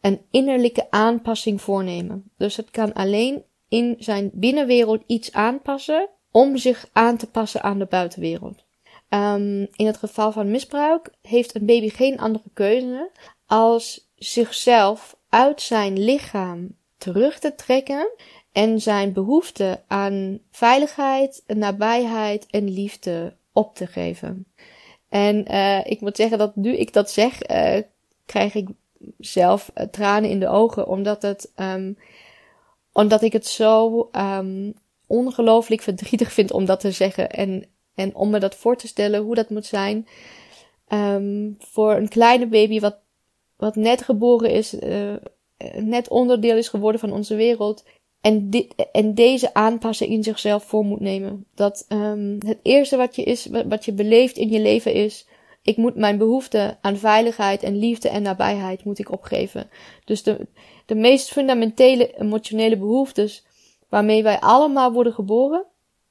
[0.00, 2.30] een innerlijke aanpassing voornemen.
[2.36, 7.78] Dus het kan alleen in zijn binnenwereld iets aanpassen om zich aan te passen aan
[7.78, 8.64] de buitenwereld.
[9.08, 13.10] Um, in het geval van misbruik heeft een baby geen andere keuze
[13.46, 18.10] als zichzelf uit zijn lichaam terug te trekken
[18.52, 24.46] en zijn behoefte aan veiligheid, nabijheid en liefde op te geven.
[25.08, 27.82] En uh, ik moet zeggen dat nu ik dat zeg, uh,
[28.26, 28.68] krijg ik
[29.18, 31.98] zelf uh, tranen in de ogen, omdat het, um,
[32.92, 34.74] omdat ik het zo um,
[35.06, 39.22] ongelooflijk verdrietig vind om dat te zeggen en, en om me dat voor te stellen
[39.22, 40.06] hoe dat moet zijn
[40.88, 42.96] um, voor een kleine baby wat,
[43.56, 44.74] wat net geboren is,
[45.74, 47.84] net onderdeel is geworden van onze wereld.
[48.20, 51.46] En, dit, en deze aanpassen in zichzelf voor moet nemen.
[51.54, 55.26] Dat um, het eerste wat je, is, wat je beleeft in je leven is.
[55.62, 59.70] Ik moet mijn behoefte aan veiligheid en liefde en nabijheid moet ik opgeven.
[60.04, 60.46] Dus de,
[60.86, 63.46] de meest fundamentele emotionele behoeftes
[63.88, 65.66] waarmee wij allemaal worden geboren.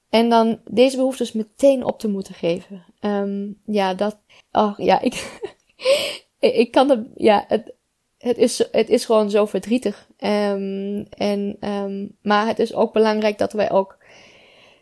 [0.10, 2.86] En dan deze behoeftes meteen op te moeten geven.
[3.02, 4.20] Um, ja, dat.
[4.52, 5.40] Oh ja, ik.
[6.40, 7.08] ik kan het.
[7.16, 7.74] Ja, het,
[8.20, 10.08] het is, het is gewoon zo verdrietig.
[10.18, 13.98] Um, en, um, maar het is ook belangrijk dat wij ook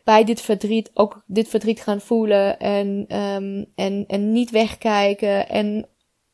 [0.04, 5.50] bij dit verdriet ook dit verdriet gaan voelen en, um, en, en niet wegkijken.
[5.50, 5.88] En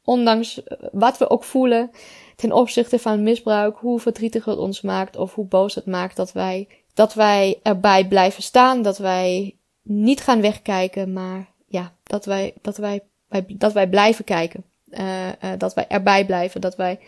[0.04, 0.62] ondanks
[0.92, 1.92] wat we ook voelen
[2.36, 6.32] ten opzichte van misbruik, hoe verdrietig het ons maakt of hoe boos het maakt, dat
[6.32, 12.54] wij, dat wij erbij blijven staan, dat wij niet gaan wegkijken, maar ja, dat wij,
[12.62, 13.04] dat wij,
[13.48, 14.63] dat wij blijven kijken.
[14.99, 16.62] Uh, uh, dat wij erbij blijven.
[16.62, 16.99] Dat wij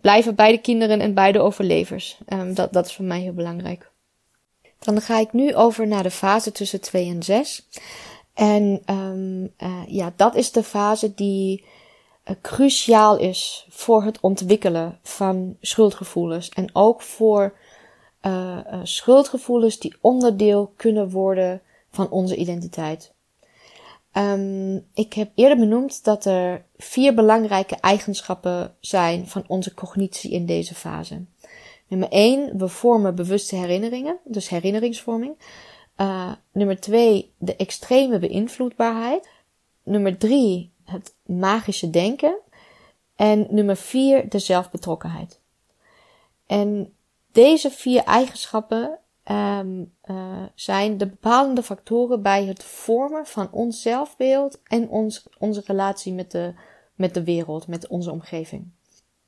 [0.00, 2.18] blijven bij de kinderen en bij de overlevers.
[2.28, 3.90] Um, dat, dat is voor mij heel belangrijk.
[4.78, 7.68] Dan ga ik nu over naar de fase tussen 2 en 6.
[8.34, 11.64] En um, uh, ja, dat is de fase die
[12.40, 16.48] cruciaal is voor het ontwikkelen van schuldgevoelens.
[16.48, 17.52] En ook voor
[18.82, 23.12] schuldgevoelens die onderdeel kunnen worden van onze identiteit.
[24.16, 30.46] Um, ik heb eerder benoemd dat er vier belangrijke eigenschappen zijn van onze cognitie in
[30.46, 31.24] deze fase.
[31.88, 35.34] Nummer 1, we vormen bewuste herinneringen, dus herinneringsvorming.
[35.96, 39.28] Uh, nummer 2, de extreme beïnvloedbaarheid.
[39.82, 42.38] Nummer 3, het magische denken.
[43.16, 45.40] En nummer 4, de zelfbetrokkenheid.
[46.46, 46.92] En
[47.32, 48.98] deze vier eigenschappen
[49.30, 55.62] um, uh, zijn de bepalende factoren bij het vormen van ons zelfbeeld en ons, onze
[55.66, 56.54] relatie met de,
[56.94, 58.70] met de wereld, met onze omgeving.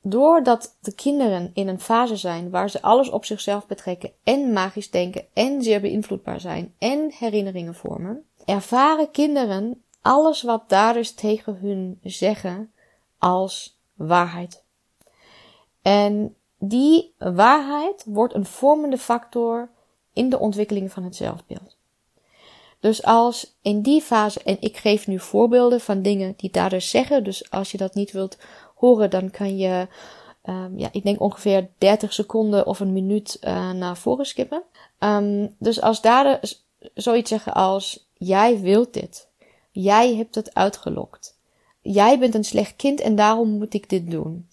[0.01, 4.91] Doordat de kinderen in een fase zijn waar ze alles op zichzelf betrekken en magisch
[4.91, 11.99] denken en zeer beïnvloedbaar zijn en herinneringen vormen, ervaren kinderen alles wat daders tegen hun
[12.01, 12.71] zeggen
[13.17, 14.63] als waarheid.
[15.81, 19.69] En die waarheid wordt een vormende factor
[20.13, 21.77] in de ontwikkeling van het zelfbeeld.
[22.79, 27.23] Dus als in die fase, en ik geef nu voorbeelden van dingen die daders zeggen,
[27.23, 28.37] dus als je dat niet wilt
[28.75, 29.87] horen, dan kan je,
[30.43, 34.63] um, ja, ik denk ongeveer 30 seconden of een minuut uh, naar voren skippen.
[34.99, 39.27] Um, dus als daders zoiets zeggen als, jij wilt dit,
[39.71, 41.39] jij hebt het uitgelokt,
[41.81, 44.47] jij bent een slecht kind en daarom moet ik dit doen.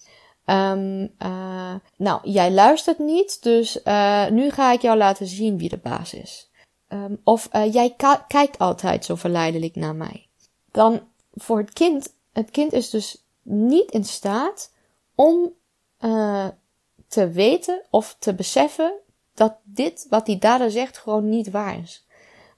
[0.50, 5.68] Um, uh, nou, jij luistert niet, dus uh, nu ga ik jou laten zien wie
[5.68, 6.50] de baas is.
[6.88, 7.94] ehm, of uh, jij
[8.28, 10.26] kijkt altijd zo verleidelijk naar mij.
[10.70, 11.00] Dan
[11.34, 14.72] voor het kind, het kind is dus niet in staat
[15.14, 15.52] om
[17.08, 18.92] te weten of te beseffen
[19.34, 22.06] dat dit wat die dader zegt gewoon niet waar is.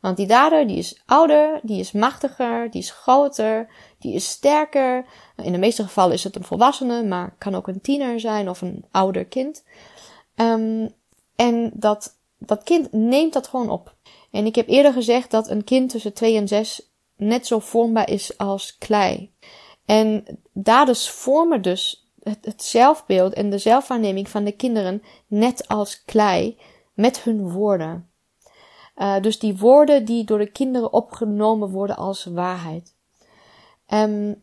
[0.01, 3.69] Want die dader die is ouder, die is machtiger, die is groter,
[4.03, 5.05] die is sterker.
[5.37, 8.61] In de meeste gevallen is het een volwassene, maar kan ook een tiener zijn of
[8.61, 9.65] een ouder kind.
[10.37, 10.95] Um,
[11.37, 13.95] en dat, dat kind neemt dat gewoon op.
[14.31, 18.11] En ik heb eerder gezegd dat een kind tussen 2 en 6 net zo vormbaar
[18.11, 19.33] is als klei.
[19.87, 26.59] En daders vormen dus het, zelfbeeld en de zelfwaarneming van de kinderen net als klei
[26.95, 28.11] met hun woorden.
[28.97, 32.95] Uh, dus die woorden die door de kinderen opgenomen worden als waarheid.
[33.95, 34.43] Um,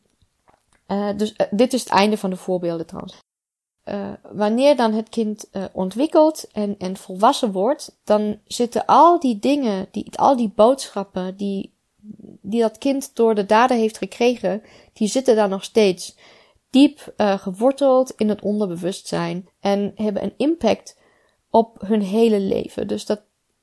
[1.17, 3.17] dus uh, dit is het einde van de voorbeelden trouwens.
[4.31, 10.17] wanneer dan het kind ontwikkelt en, en volwassen wordt, dan zitten al die dingen, die,
[10.17, 11.73] al die boodschappen die,
[12.41, 16.17] die dat kind door de dader heeft gekregen, die zitten daar nog steeds
[16.69, 20.97] diep geworteld in het onderbewustzijn en hebben een impact
[21.49, 22.87] op hun hele leven.
[22.87, 23.21] Dus dat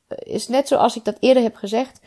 [0.09, 2.01] is net zoals ik dat eerder heb gezegd.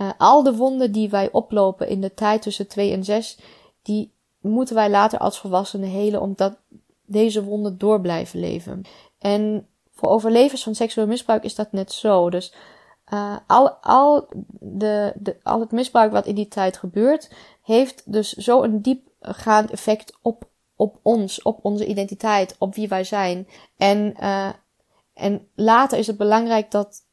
[0.00, 3.38] Uh, al de wonden die wij oplopen in de tijd tussen 2 en 6,
[3.82, 6.58] die moeten wij later als volwassenen helen, omdat
[7.04, 8.82] deze wonden door blijven leven.
[9.18, 12.30] En voor overlevers van seksueel misbruik is dat net zo.
[12.30, 12.54] Dus
[13.12, 14.28] uh, al, al,
[14.60, 17.30] de, de, al het misbruik wat in die tijd gebeurt,
[17.62, 23.04] heeft dus zo een diepgaand effect op, op ons, op onze identiteit, op wie wij
[23.04, 23.48] zijn.
[23.76, 24.48] En, uh,
[25.14, 27.08] en later is het belangrijk dat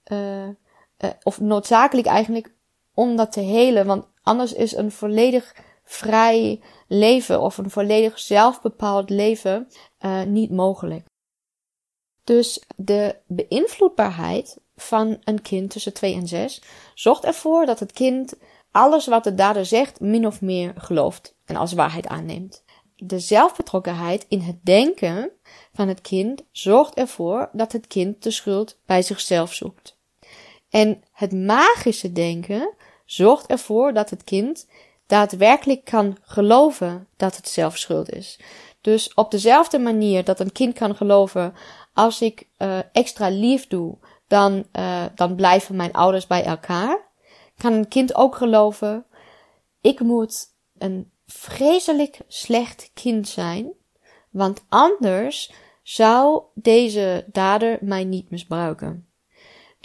[1.23, 2.55] of noodzakelijk eigenlijk
[2.97, 3.85] om dat te helen.
[3.85, 9.67] Want anders is een volledig vrij leven of een volledig zelfbepaald leven
[10.01, 11.05] uh, niet mogelijk.
[12.23, 16.61] Dus de beïnvloedbaarheid van een kind tussen 2 en 6
[16.93, 18.33] zorgt ervoor dat het kind
[18.71, 22.63] alles wat de dader zegt min of meer gelooft en als waarheid aanneemt.
[22.95, 25.31] De zelfbetrokkenheid in het denken
[25.73, 29.96] van het kind zorgt ervoor dat het kind de schuld bij zichzelf zoekt.
[30.69, 32.73] En het magische denken
[33.05, 34.67] zorgt ervoor dat het kind
[35.05, 38.39] daadwerkelijk kan geloven dat het zelf schuld is.
[38.81, 41.53] Dus op dezelfde manier dat een kind kan geloven,
[41.93, 43.97] als ik uh, extra lief doe,
[44.27, 47.07] dan, uh, dan blijven mijn ouders bij elkaar,
[47.57, 49.05] kan een kind ook geloven,
[49.81, 50.45] ik moet
[50.77, 53.71] een vreselijk slecht kind zijn,
[54.29, 55.51] want anders
[55.83, 59.06] zou deze dader mij niet misbruiken.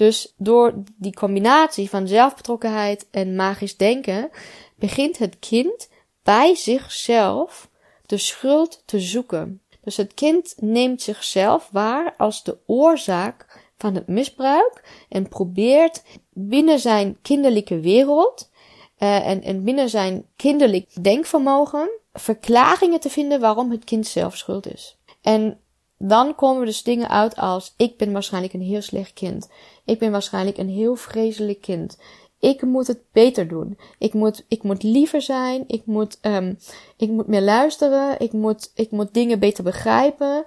[0.02, 4.30] Dus door die combinatie van zelfbetrokkenheid en magisch denken
[4.74, 5.88] begint het kind
[6.22, 7.68] bij zichzelf
[8.06, 9.60] de schuld te zoeken.
[9.80, 16.78] Dus het kind neemt zichzelf waar als de oorzaak van het misbruik en probeert binnen
[16.78, 18.50] zijn kinderlijke wereld
[18.98, 24.72] uh, en, en binnen zijn kinderlijk denkvermogen verklaringen te vinden waarom het kind zelf schuld
[24.72, 24.98] is.
[25.20, 25.60] En
[26.08, 29.48] dan komen dus dingen uit als ik ben waarschijnlijk een heel slecht kind.
[29.84, 31.98] Ik ben waarschijnlijk een heel vreselijk kind.
[32.38, 33.78] Ik moet het beter doen.
[33.98, 35.64] Ik moet, ik moet liever zijn.
[35.66, 36.58] Ik moet, um,
[36.96, 38.20] ik moet meer luisteren.
[38.20, 40.44] Ik moet, ik moet dingen beter begrijpen.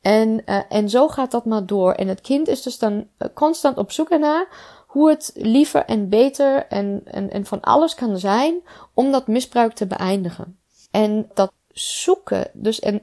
[0.00, 1.92] En, uh, en zo gaat dat maar door.
[1.92, 4.48] En het kind is dus dan uh, constant op zoek naar
[4.86, 8.60] hoe het liever en beter en, en, en van alles kan zijn
[8.94, 10.58] om dat misbruik te beëindigen.
[10.90, 13.02] En dat zoeken, dus, en,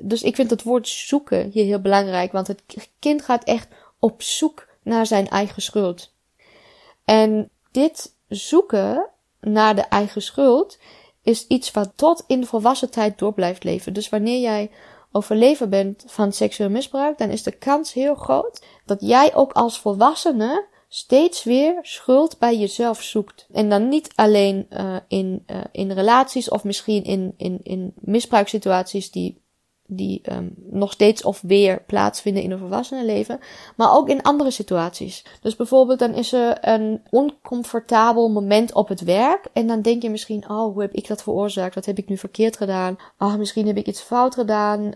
[0.00, 2.62] dus ik vind het woord zoeken hier heel belangrijk, want het
[2.98, 3.68] kind gaat echt
[3.98, 6.12] op zoek naar zijn eigen schuld.
[7.04, 9.08] En dit zoeken
[9.40, 10.78] naar de eigen schuld
[11.22, 13.92] is iets wat tot in de volwassen tijd door blijft leven.
[13.92, 14.70] Dus wanneer jij
[15.12, 19.80] overlever bent van seksueel misbruik, dan is de kans heel groot dat jij ook als
[19.80, 23.46] volwassene steeds weer schuld bij jezelf zoekt.
[23.52, 29.10] En dan niet alleen uh, in, uh, in relaties of misschien in, in, in misbruiksituaties
[29.10, 29.39] die
[29.90, 33.38] die um, nog steeds of weer plaatsvinden in een volwassenenleven,
[33.76, 35.24] maar ook in andere situaties.
[35.40, 40.10] Dus bijvoorbeeld dan is er een oncomfortabel moment op het werk en dan denk je
[40.10, 41.74] misschien, oh, hoe heb ik dat veroorzaakt?
[41.74, 42.96] Wat heb ik nu verkeerd gedaan?
[43.16, 44.80] Ah, misschien heb ik iets fout gedaan.
[44.82, 44.90] Uh,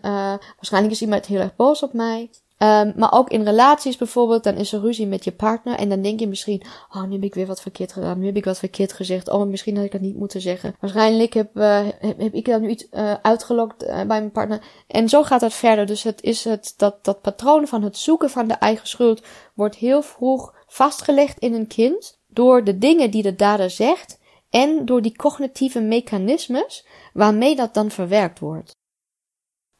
[0.57, 2.31] waarschijnlijk is iemand heel erg boos op mij.
[2.65, 6.03] Um, maar ook in relaties bijvoorbeeld, dan is er ruzie met je partner en dan
[6.03, 8.59] denk je misschien, oh, nu heb ik weer wat verkeerd gedaan, nu heb ik wat
[8.59, 10.77] verkeerd gezegd, oh, misschien had ik dat niet moeten zeggen.
[10.81, 14.63] Waarschijnlijk heb, uh, heb, heb, ik dan nu iets uh, uitgelokt uh, bij mijn partner.
[14.87, 15.87] En zo gaat dat verder.
[15.87, 19.23] Dus het is het, dat, dat patroon van het zoeken van de eigen schuld
[19.55, 24.19] wordt heel vroeg vastgelegd in een kind door de dingen die de dader zegt
[24.51, 28.77] en door die cognitieve mechanismes waarmee dat dan verwerkt wordt.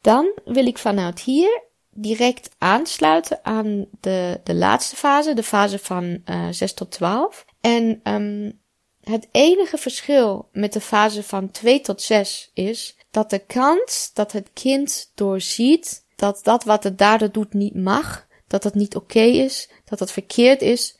[0.01, 1.63] Dan wil ik vanuit hier
[1.97, 7.45] direct aansluiten aan de, de laatste fase, de fase van uh, 6 tot 12.
[7.61, 8.59] En um,
[9.01, 14.31] het enige verschil met de fase van 2 tot 6 is dat de kans dat
[14.31, 19.19] het kind doorziet dat dat wat de dader doet niet mag, dat het niet oké
[19.19, 20.97] is, dat het verkeerd is,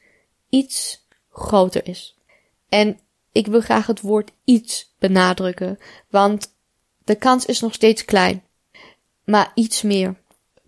[0.50, 2.18] iets groter is.
[2.70, 3.00] En
[3.32, 5.80] ik wil graag het woord iets benadrukken,
[6.10, 6.54] want
[7.04, 8.43] de kans is nog steeds klein,
[9.26, 10.24] maar iets meer.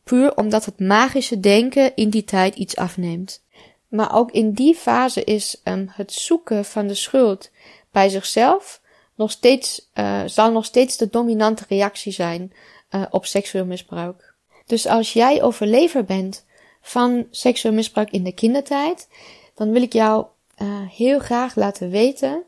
[0.07, 3.43] Puur omdat het magische denken in die tijd iets afneemt.
[3.87, 7.51] Maar ook in die fase is um, het zoeken van de schuld
[7.91, 8.81] bij zichzelf
[9.15, 12.53] nog steeds, uh, zal nog steeds de dominante reactie zijn
[12.91, 14.33] uh, op seksueel misbruik.
[14.65, 16.45] Dus als jij overlever bent
[16.81, 19.09] van seksueel misbruik in de kindertijd,
[19.55, 20.25] dan wil ik jou
[20.57, 22.43] uh, heel graag laten weten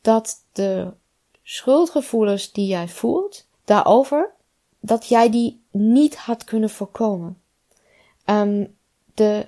[0.00, 0.92] dat de
[1.42, 4.30] schuldgevoelens die jij voelt daarover,
[4.80, 7.40] dat jij die niet had kunnen voorkomen.
[8.26, 8.76] Um,
[9.14, 9.46] de,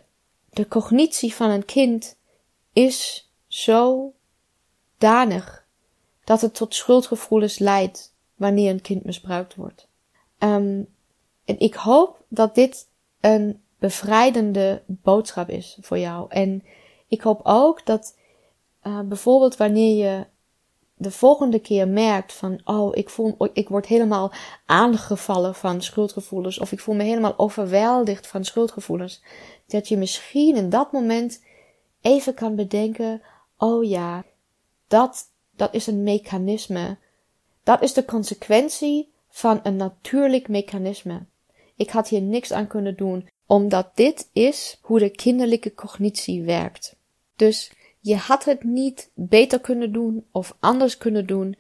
[0.51, 2.16] de cognitie van een kind
[2.72, 4.12] is zo
[4.99, 5.66] danig
[6.25, 9.89] dat het tot schuldgevoelens leidt wanneer een kind misbruikt wordt.
[10.39, 10.89] Um,
[11.45, 12.89] en ik hoop dat dit
[13.20, 16.27] een bevrijdende boodschap is voor jou.
[16.31, 16.64] En
[17.09, 18.16] ik hoop ook dat
[18.83, 20.27] uh, bijvoorbeeld wanneer je
[20.95, 24.32] de volgende keer merkt van, oh, ik voel, ik word helemaal
[24.66, 29.22] aangevallen van schuldgevoelens, of ik voel me helemaal overweldigd van schuldgevoelens,
[29.66, 31.45] dat je misschien in dat moment
[32.01, 33.22] even kan bedenken,
[33.59, 34.24] oh ja,
[34.88, 35.22] dat,
[35.57, 36.99] dat is een mechanisme.
[37.62, 41.26] Dat is de consequentie van een natuurlijk mechanisme.
[41.76, 46.97] Ik had hier niks aan kunnen doen, omdat dit is hoe de kinderlijke cognitie werkt.
[47.36, 47.72] Dus
[48.05, 51.57] je had het niet beter kunnen doen of anders kunnen doen.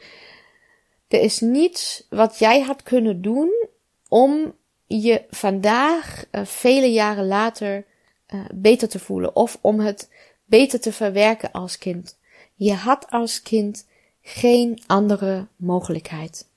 [1.08, 3.68] Er is niets wat jij had kunnen doen
[4.08, 4.54] om
[4.86, 7.86] je vandaag, uh, vele jaren later,
[8.34, 10.10] uh, beter te voelen of om het
[10.44, 12.18] beter te verwerken als kind.
[12.54, 13.86] Je had als kind
[14.22, 16.48] geen andere mogelijkheid.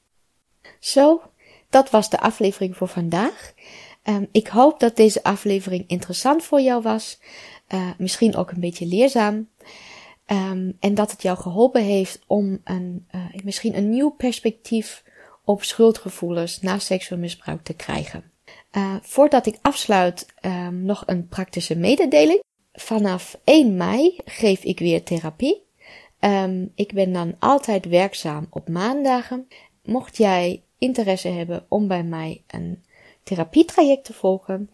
[0.80, 1.22] Zo
[1.70, 3.54] dat was de aflevering voor vandaag.
[4.04, 7.20] Um, ik hoop dat deze aflevering interessant voor jou was.
[7.70, 9.50] Uh, misschien ook een beetje leerzaam.
[10.32, 15.04] Um, en dat het jou geholpen heeft om een, uh, misschien een nieuw perspectief
[15.44, 18.32] op schuldgevoelens na seksueel misbruik te krijgen.
[18.72, 22.44] Uh, voordat ik afsluit, um, nog een praktische mededeling.
[22.74, 25.66] Vanaf 1 mei geef ik weer therapie.
[26.20, 29.48] Um, ik ben dan altijd werkzaam op maandagen.
[29.84, 32.84] Mocht jij interesse hebben om bij mij een
[33.24, 34.70] therapietraject te volgen,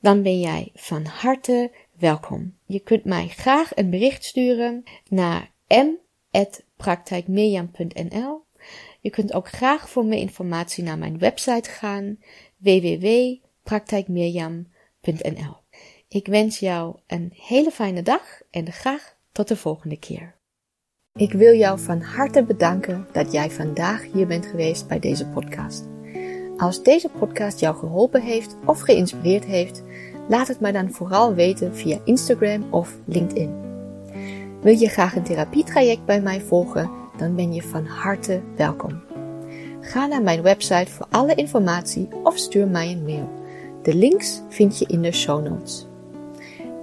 [0.00, 2.54] dan ben jij van harte welkom.
[2.66, 8.46] Je kunt mij graag een bericht sturen naar m.praktijkmirjam.nl.
[9.00, 12.18] Je kunt ook graag voor meer informatie naar mijn website gaan
[12.56, 15.56] www.praktijkmirjam.nl.
[16.08, 20.36] Ik wens jou een hele fijne dag en graag tot de volgende keer.
[21.14, 25.88] Ik wil jou van harte bedanken dat jij vandaag hier bent geweest bij deze podcast.
[26.56, 29.82] Als deze podcast jou geholpen heeft of geïnspireerd heeft,
[30.28, 33.54] laat het mij dan vooral weten via Instagram of LinkedIn.
[34.60, 39.00] Wil je graag een therapietraject bij mij volgen, dan ben je van harte welkom.
[39.80, 43.28] Ga naar mijn website voor alle informatie of stuur mij een mail.
[43.82, 45.86] De links vind je in de show notes.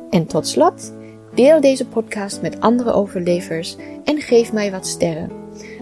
[0.09, 0.93] En tot slot,
[1.35, 5.31] Deel deze podcast met andere overlevers en geef mij wat sterren,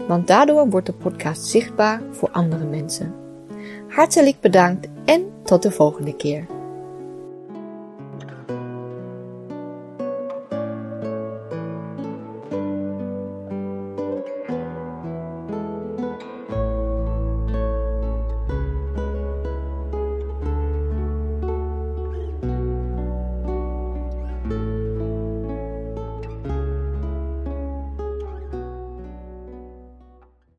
[0.08, 3.14] want daardoor wordt de podcast zichtbaar voor andere mensen.
[3.88, 6.46] Hartelijk bedankt en tot de volgende keer.